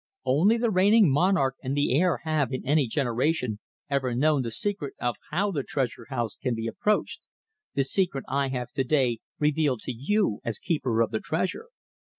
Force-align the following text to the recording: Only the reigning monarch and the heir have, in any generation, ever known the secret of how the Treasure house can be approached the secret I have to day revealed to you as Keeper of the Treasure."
Only 0.25 0.57
the 0.57 0.71
reigning 0.71 1.11
monarch 1.11 1.57
and 1.61 1.77
the 1.77 1.93
heir 1.93 2.21
have, 2.23 2.51
in 2.51 2.65
any 2.65 2.87
generation, 2.87 3.59
ever 3.87 4.15
known 4.15 4.41
the 4.41 4.49
secret 4.49 4.95
of 4.99 5.15
how 5.29 5.51
the 5.51 5.61
Treasure 5.61 6.07
house 6.09 6.37
can 6.37 6.55
be 6.55 6.65
approached 6.65 7.21
the 7.75 7.83
secret 7.83 8.25
I 8.27 8.47
have 8.47 8.71
to 8.71 8.83
day 8.83 9.19
revealed 9.37 9.81
to 9.81 9.91
you 9.91 10.39
as 10.43 10.57
Keeper 10.57 11.01
of 11.03 11.11
the 11.11 11.19
Treasure." 11.19 11.67